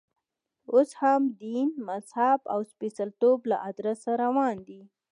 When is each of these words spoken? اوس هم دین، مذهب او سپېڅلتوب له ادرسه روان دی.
اوس 0.73 0.89
هم 1.01 1.21
دین، 1.41 1.69
مذهب 1.89 2.39
او 2.53 2.59
سپېڅلتوب 2.71 3.39
له 3.49 3.57
ادرسه 3.69 4.11
روان 4.23 4.55
دی. 4.67 4.81